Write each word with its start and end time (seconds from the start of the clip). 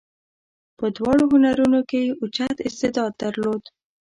په 0.77 0.85
دواړو 0.97 1.23
هنرونو 1.33 1.79
کې 1.89 1.99
یې 2.05 2.15
اوچت 2.21 2.57
استعداد 2.67 3.11
درلود. 3.23 3.63